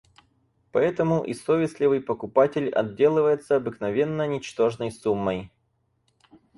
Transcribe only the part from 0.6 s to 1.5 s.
Поэтому и